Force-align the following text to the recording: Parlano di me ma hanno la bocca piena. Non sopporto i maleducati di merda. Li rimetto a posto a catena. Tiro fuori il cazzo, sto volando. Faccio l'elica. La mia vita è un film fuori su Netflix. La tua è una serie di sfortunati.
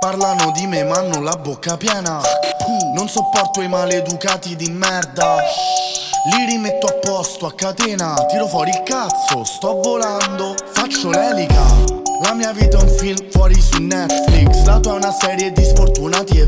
Parlano 0.00 0.50
di 0.52 0.66
me 0.66 0.82
ma 0.82 0.96
hanno 0.96 1.20
la 1.20 1.36
bocca 1.36 1.76
piena. 1.76 2.22
Non 2.94 3.06
sopporto 3.06 3.60
i 3.60 3.68
maleducati 3.68 4.56
di 4.56 4.70
merda. 4.70 5.36
Li 5.36 6.46
rimetto 6.46 6.86
a 6.86 6.92
posto 6.94 7.44
a 7.44 7.52
catena. 7.52 8.14
Tiro 8.26 8.46
fuori 8.46 8.70
il 8.70 8.82
cazzo, 8.82 9.44
sto 9.44 9.78
volando. 9.82 10.54
Faccio 10.72 11.10
l'elica. 11.10 11.60
La 12.22 12.32
mia 12.32 12.50
vita 12.52 12.78
è 12.78 12.82
un 12.82 12.88
film 12.88 13.30
fuori 13.30 13.60
su 13.60 13.76
Netflix. 13.82 14.64
La 14.64 14.80
tua 14.80 14.94
è 14.94 14.96
una 14.96 15.12
serie 15.12 15.52
di 15.52 15.64
sfortunati. 15.64 16.39